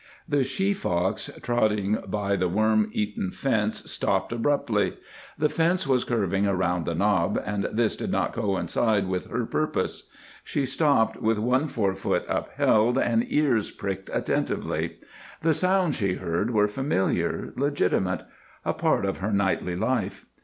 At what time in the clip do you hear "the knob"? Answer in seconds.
6.87-7.39